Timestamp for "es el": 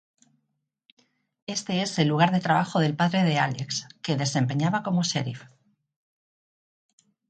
1.83-2.07